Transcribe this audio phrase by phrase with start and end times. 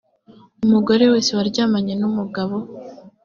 [0.65, 2.55] umugore wese waryamanye n umugabo